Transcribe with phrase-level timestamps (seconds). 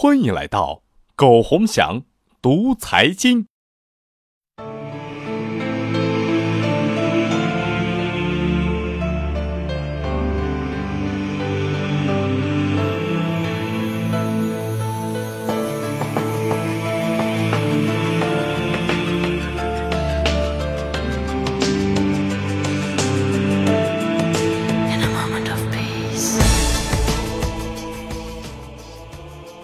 [0.00, 0.84] 欢迎来到
[1.16, 2.04] 苟洪祥
[2.40, 3.47] 读财经。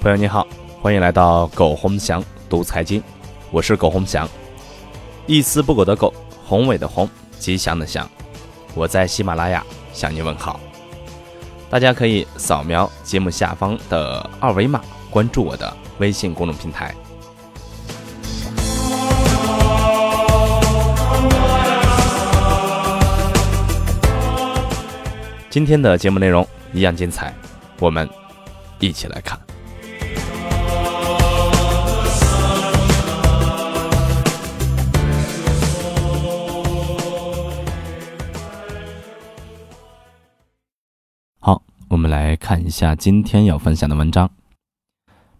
[0.05, 0.46] 朋友你好，
[0.82, 3.02] 欢迎来到苟洪祥读财经，
[3.51, 4.29] 我是苟洪祥，
[5.27, 6.12] 一丝不苟的苟，
[6.45, 8.06] 宏伟的宏，吉祥的祥，
[8.74, 10.60] 我在喜马拉雅向你问好。
[11.70, 16.95] 大家可以扫描节目下方的二维码，关注我的微信公众平台。
[25.48, 27.32] 今天的节目内容一样精彩，
[27.79, 28.07] 我们
[28.79, 29.41] 一起来看。
[41.95, 44.28] 我们来看一下今天要分享的文章。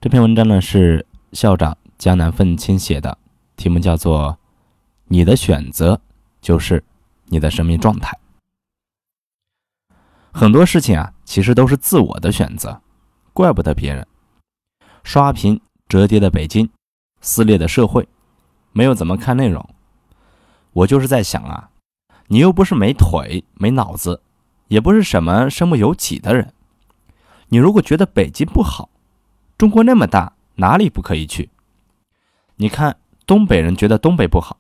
[0.01, 3.19] 这篇文章呢是校长江南愤青写的，
[3.57, 4.39] 题目叫做
[5.11, 6.01] “你的选择
[6.41, 6.85] 就是
[7.25, 8.17] 你的生命状态”。
[10.33, 12.81] 很多事情啊，其实都是自我的选择，
[13.33, 14.07] 怪不得别人。
[15.03, 16.71] 刷屏折叠的北京，
[17.21, 18.07] 撕裂的社会，
[18.71, 19.69] 没有怎么看内容。
[20.73, 21.71] 我就是在想啊，
[22.29, 24.23] 你又不是没腿没脑子。
[24.69, 26.53] 也不是什么身不由己的人。
[27.49, 28.89] 你如果觉得北京不好，
[29.57, 31.51] 中国那么大，哪里不可以去？
[32.57, 34.59] 你看东北人觉得东北不好，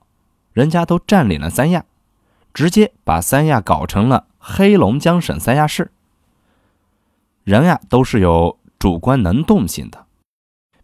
[0.52, 1.84] 人家都占领了三亚，
[2.52, 5.90] 直接把三亚搞成了黑龙江省三亚市。
[7.42, 10.06] 人呀都是有主观能动性的，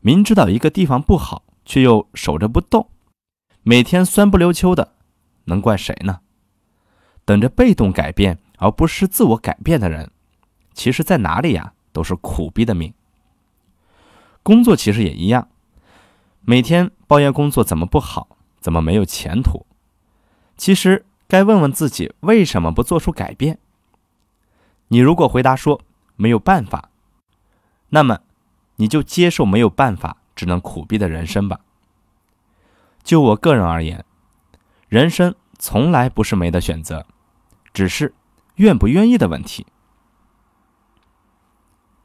[0.00, 2.88] 明知道一个地方不好，却又守着不动，
[3.62, 4.92] 每天酸不溜秋的，
[5.44, 6.20] 能怪谁呢？
[7.24, 8.38] 等着被动改变。
[8.60, 10.10] 而不是自我改变的人，
[10.74, 12.92] 其实，在哪里呀，都是苦逼的命。
[14.42, 15.48] 工作其实也一样，
[16.42, 19.64] 每天抱怨工作怎么不好，怎么没有前途，
[20.58, 23.58] 其实该问问自己，为什么不做出改变？
[24.88, 25.80] 你如果回答说
[26.16, 26.90] 没有办法，
[27.88, 28.18] 那么
[28.76, 31.60] 你就接受没有办法，只能苦逼的人生吧。
[33.02, 34.04] 就我个人而言，
[34.88, 37.06] 人生从来不是没得选择，
[37.72, 38.14] 只是。
[38.60, 39.66] 愿不愿意的问题。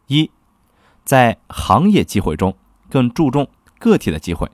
[0.08, 0.32] 一，
[1.04, 2.56] 在行业机会中
[2.90, 4.50] 更注重个体的机会。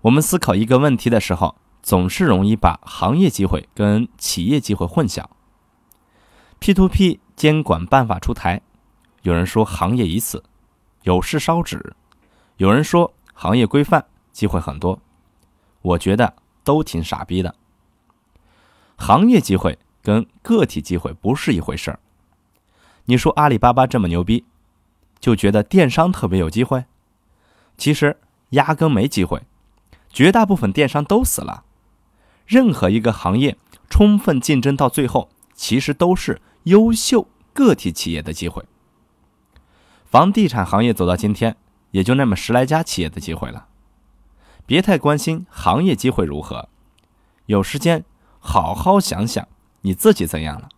[0.00, 5.26] 我们思考一个问题的时候，总是容易把行业机会跟企业机会混淆。
[6.60, 8.62] P to P 监管办法出台，
[9.20, 10.42] 有人说行业已死，
[11.02, 11.76] 有事烧纸；
[12.56, 14.98] 有人说行业规范，机会很多。
[15.82, 17.54] 我觉得都挺傻逼的。
[18.96, 19.78] 行业机会。
[20.04, 21.98] 跟个体机会不是一回事儿。
[23.06, 24.44] 你说阿里巴巴这么牛逼，
[25.18, 26.84] 就觉得电商特别有机会？
[27.78, 28.18] 其实
[28.50, 29.42] 压根没机会，
[30.10, 31.64] 绝大部分电商都死了。
[32.46, 33.56] 任何一个行业
[33.88, 38.62] 充分竞争到最后，其实都是优秀个体企业的机会。
[40.04, 41.56] 房地产行业走到今天，
[41.92, 43.68] 也就那么十来家企业的机会了。
[44.66, 46.68] 别太关心行业机会如何，
[47.46, 48.04] 有时间
[48.38, 49.48] 好好想想。
[49.84, 50.68] 你自己怎样了？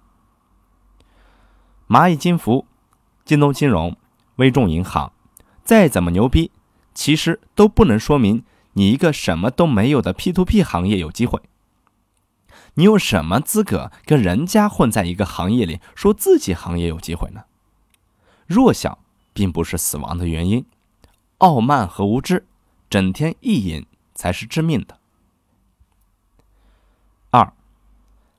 [1.89, 2.67] 蚂蚁金服、
[3.25, 3.97] 京东金融、
[4.37, 5.13] 微众银行，
[5.65, 6.51] 再怎么牛逼，
[6.93, 11.41] 其实都不能说明你一个什么都没有的 P to P 行业有机会。
[12.75, 17.45] 你有什么资格跟人家混在一个行业里，说自己行业有机会呢？
[18.47, 18.99] 弱小
[19.33, 20.67] 并不是死亡的原因，
[21.39, 22.45] 傲慢和无知，
[22.91, 24.99] 整天意淫才是致命的。
[27.31, 27.53] 二。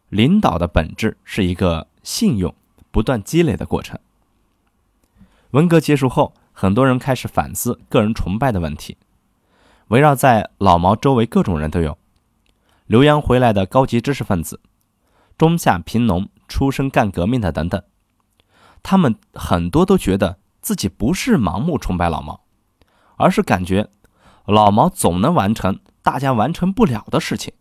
[0.10, 2.54] 领导的本质是一个信用
[2.92, 4.00] 不断积累的过程。
[5.52, 8.98] 文革结束后，很多人开始反思个人崇拜的问题。
[9.88, 11.98] 围绕在老毛周围，各种人都有：
[12.86, 14.60] 留洋回来的高级知识分子，
[15.38, 17.82] 中下贫农出身干革命的等等。
[18.84, 22.42] 他们很多都觉得自己不是盲目崇拜老毛，
[23.16, 23.90] 而是感觉
[24.46, 27.54] 老毛总能完成大家完成不了的事情。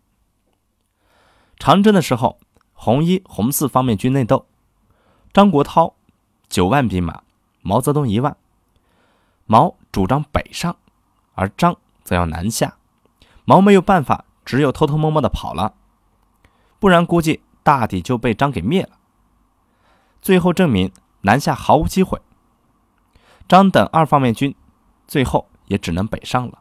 [1.59, 2.39] 长征的时候，
[2.73, 4.45] 红一、红四方面军内斗，
[5.33, 5.93] 张国焘
[6.47, 7.23] 九万兵马，
[7.61, 8.37] 毛泽东一万。
[9.45, 10.75] 毛主张北上，
[11.33, 12.75] 而张则要南下。
[13.45, 15.73] 毛没有办法，只有偷偷摸摸的跑了，
[16.79, 18.97] 不然估计大抵就被张给灭了。
[20.21, 22.21] 最后证明南下毫无机会。
[23.47, 24.53] 张等二方面军
[25.07, 26.59] 最后也只能北上了。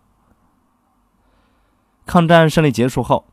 [2.06, 3.26] 抗战胜利结束后，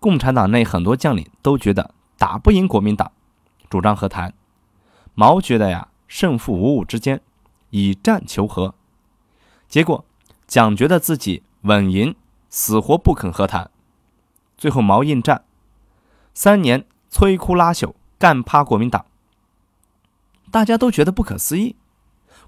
[0.00, 3.12] 共产党内很多将领都觉得打不赢国民党，
[3.68, 4.32] 主张和谈。
[5.14, 7.20] 毛觉得呀，胜负五五之间，
[7.70, 8.74] 以战求和。
[9.68, 10.04] 结果
[10.46, 12.14] 蒋觉得自己稳赢，
[12.48, 13.70] 死活不肯和谈。
[14.56, 15.44] 最后毛应战，
[16.32, 19.04] 三年摧枯拉朽，干趴国民党。
[20.50, 21.76] 大家都觉得不可思议，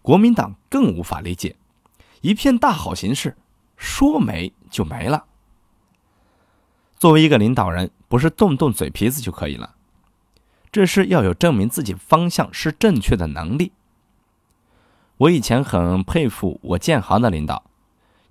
[0.01, 1.57] 国民党更无法理解，
[2.23, 3.37] 一片大好形势，
[3.77, 5.27] 说没就没了。
[7.01, 9.75] 作为一个领导人，不是动动嘴皮子就可以了，
[10.71, 13.73] 这是要有证明自己方向是正确的能力。
[15.17, 17.65] 我以前很佩服我建行的领导，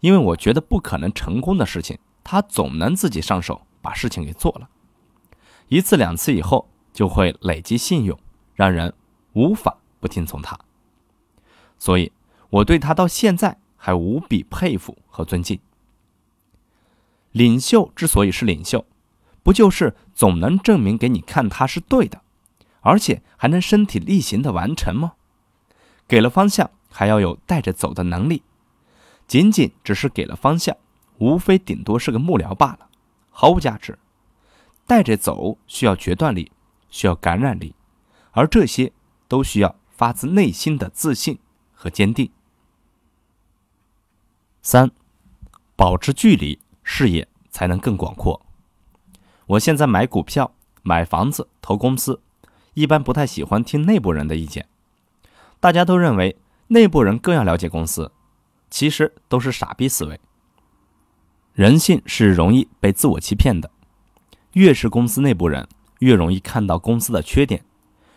[0.02, 4.70] 因为我觉得不可能成功的事情，他总能自己上手把事情给做了，
[5.70, 8.18] 一次两次以后就会累积信用，
[8.54, 8.94] 让人。
[9.34, 10.58] 无法不听从他，
[11.78, 12.12] 所以
[12.50, 15.60] 我对他到现在还无比佩服和尊敬。
[17.32, 18.86] 领袖之所以是领袖，
[19.44, 22.22] 不就是总能证明给你看他是对的，
[22.82, 25.14] 而且还能身体力行的完成吗？
[26.08, 28.44] 给了方向，还要有带着走的能力。
[29.28, 30.76] 仅仅只是给了方向，
[31.18, 32.90] 无非顶多是个幕僚罢了，
[33.30, 34.00] 毫无价值。
[34.88, 36.52] 带着走需要决断力，
[36.90, 37.76] 需要感染力，
[38.32, 38.92] 而这些。
[39.30, 41.38] 都需要发自内心的自信
[41.72, 42.32] 和坚定。
[44.64, 44.90] 三，
[45.76, 46.58] 保持距离，
[46.92, 48.44] 视野才能更广阔。
[49.46, 52.20] 我现在买股票、买房子、投公司，
[52.74, 54.68] 一般不太喜欢听内部人的意见。
[55.60, 56.36] 大家都认为
[56.70, 58.12] 内部人更要了解公司，
[58.72, 60.20] 其实都是傻逼思维。
[61.54, 63.70] 人性是容易被自我欺骗的，
[64.54, 65.68] 越是公司内部人，
[66.00, 67.64] 越容易看到公司的缺点。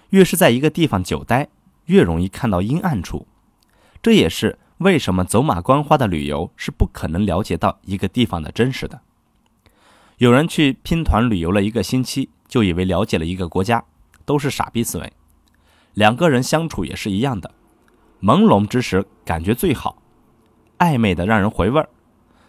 [0.08, 1.50] 越是在一个地方久待，
[1.84, 3.26] 越容易看到阴暗处。
[4.00, 9.00] 这也是为什么走马观花的旅游是不可能了解到一个地方的真实的。
[10.19, 13.84] 有人去拼团旅游了一个星期，就以为了解了一个国家，
[14.25, 15.12] 都是傻逼思维。
[15.94, 17.52] 两个人相处也是一样的，
[18.20, 20.00] 朦胧之时感觉最好，
[20.79, 21.88] 暧昧的让人回味儿，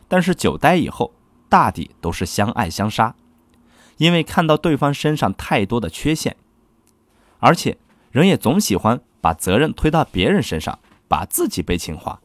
[0.08, 1.14] 但是久待以后，
[1.50, 3.16] 大抵都是相爱相杀，
[3.98, 6.36] 因为看到对方身上太多的缺陷。
[7.40, 7.78] 而且，
[8.12, 12.22] 人也总喜欢把责任推到别人身上，把自己悲情化，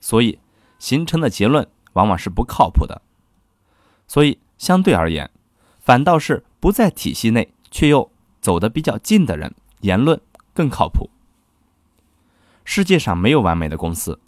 [0.00, 0.38] 所以
[0.78, 3.02] 形成的结论往往是不靠谱的。
[4.06, 5.30] 所以，相对而言，
[5.78, 8.10] 反倒是不在体系内却又
[8.40, 10.20] 走得比较近的人，言论
[10.52, 11.10] 更靠谱。
[12.64, 14.20] 世界上没有完美的公司，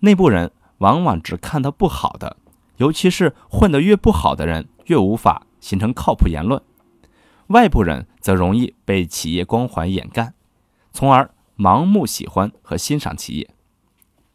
[0.00, 2.36] 内部人往往只看到不好的，
[2.76, 6.62] 尤其是混得越不好的人，越无法形成靠谱言论。
[7.48, 10.34] 外部人则容易被企业光环掩盖，
[10.92, 13.50] 从而盲目喜欢和欣赏企业。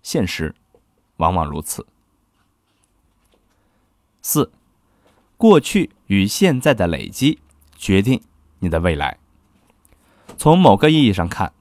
[0.01, 0.55] 现实
[1.23, 1.85] 往往如此。
[4.21, 4.51] 四，
[5.37, 7.39] 过去与现在的累积
[7.77, 8.21] 决定
[8.59, 9.17] 你的未来。
[10.37, 11.53] 从某个意义上看，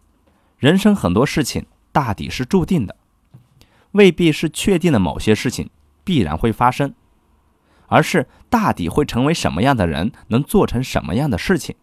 [0.59, 2.97] 人生很多事情大抵是注定的，
[3.93, 5.71] 未必是确定的某些事情
[6.03, 6.93] 必然会发生。
[7.87, 11.77] 而是大抵会成为什么样的人，能做成什么样的事情，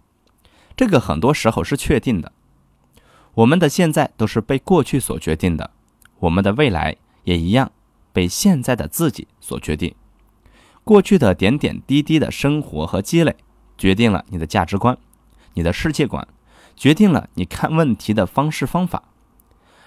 [0.76, 2.34] 这个很多时候是确定的。
[3.36, 5.70] 我们的现在都是被过去所决定的，
[6.18, 6.98] 我们的未来
[7.30, 7.72] 也一样
[8.12, 9.94] 被现在的自己所决定。
[10.84, 13.36] 过去的点点滴滴的生活和积累，
[13.78, 14.98] 决定了你的价值观、
[15.54, 16.28] 你的世界观，
[16.76, 19.04] 决定了你看问题的方式方法，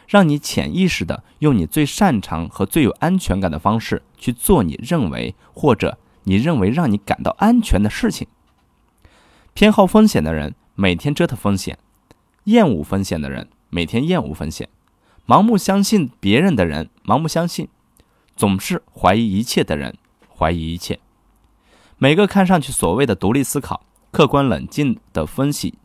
[0.07, 5.99] 让你潜意识的用你最擅长和最有安全感的方式去做你认为或者。
[6.25, 8.29] 你认为让你感到安全的事情，
[9.55, 11.81] 偏好风险的人每天折腾风险，
[12.45, 14.69] 厌恶风险的人每天厌恶风险，
[15.27, 17.69] 盲目相信别人的人盲目相信，
[18.37, 19.97] 总是怀疑一切的人
[20.37, 20.99] 怀疑一切。
[21.99, 25.79] 每个看上去所谓的独立思考、客观冷静的分析，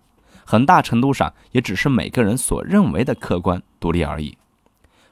[0.46, 4.38] 很大程度上也只是每个人所认为的客观独立而已。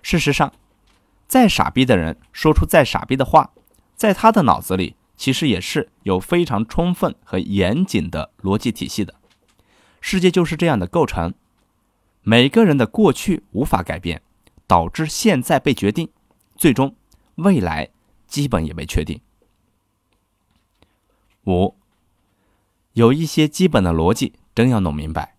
[0.02, 0.52] 事实上，
[1.28, 3.52] 再傻逼的人说出再傻逼的话，
[3.96, 4.96] 在他的脑子里。
[5.18, 9.16] 其实也是有非常充分和严谨的逻辑体系的，
[10.02, 11.34] 世界就是这样的构成。
[12.28, 14.24] 每个人的过去无法改变，
[14.66, 16.10] 导致现在被决定，
[16.56, 16.96] 最终
[17.36, 17.92] 未来
[18.26, 19.22] 基本也被确定。
[21.46, 21.76] 五，
[22.94, 25.36] 有一些基本的逻辑真要弄明白。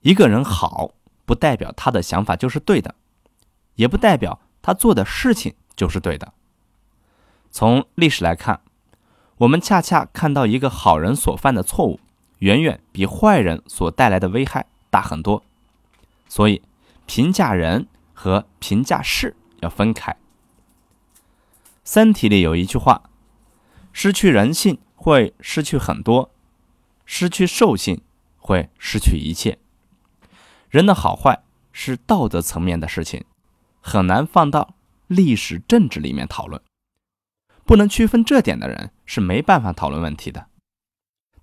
[0.00, 0.94] 一个人好，
[1.26, 2.94] 不代表他的想法就是对的，
[3.74, 6.32] 也不代表他做的事情就是对的。
[7.50, 8.62] 从历史来看，
[9.36, 12.00] 我们恰恰看到一个好人所犯的错误，
[12.38, 15.42] 远远比坏人所带来的危害大很多。
[16.28, 16.60] 所以，
[17.06, 20.12] 评价人和评价事要分开。
[21.82, 23.10] 《三体》里有一句话
[23.92, 26.30] ：“失去人性会失去很多，
[27.04, 28.02] 失去兽性
[28.38, 29.58] 会失去一切。”
[30.70, 33.24] 人的好坏是道德层面的事情，
[33.80, 34.74] 很难放到
[35.06, 36.62] 历史政治里面讨论。
[37.64, 40.48] 不能区分这点的人是没办法讨论问题的。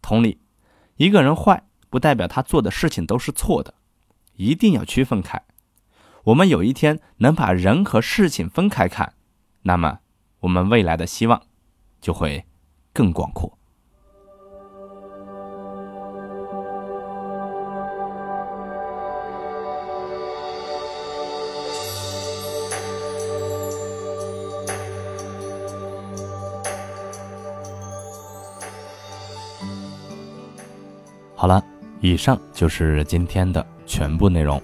[0.02, 0.40] 同理，
[0.98, 3.74] 一个人坏不代表他做的事情都是错的，
[4.36, 5.42] 一定要区分开。
[6.26, 9.14] 我们有一天能把人和事情分开看，
[9.64, 10.00] 那么
[10.42, 11.42] 我们未来的希望
[12.00, 12.46] 就会
[12.94, 13.58] 更广阔。
[31.36, 31.64] 好了，
[32.02, 34.62] 以上就是今天的全部内容，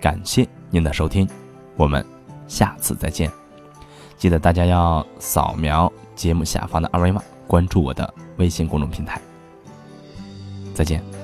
[0.00, 1.28] 感谢您的收听，
[1.76, 2.04] 我们
[2.48, 3.30] 下次再见。
[4.16, 9.20] 记得大家要扫描节目下方的二维码，关注我的微信公众平台。
[10.74, 11.19] 再见。